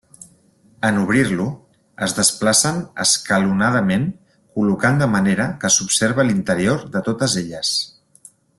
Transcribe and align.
En 0.87 0.95
obrir-lo, 1.01 1.43
es 2.07 2.15
desplacen 2.19 2.79
escalonadament 3.03 4.09
col·locant 4.57 4.99
de 5.03 5.09
manera 5.17 5.47
que 5.65 5.73
s'observa 5.77 6.27
l'interior 6.31 6.85
de 6.97 7.05
totes 7.11 7.37
elles. 7.45 7.77